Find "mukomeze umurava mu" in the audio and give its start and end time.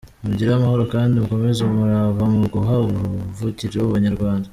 1.21-2.39